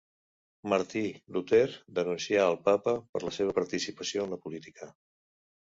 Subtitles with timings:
[0.71, 1.03] Martí
[1.35, 1.67] Luter
[1.99, 4.93] denuncià el Papa per la seva participació en la política.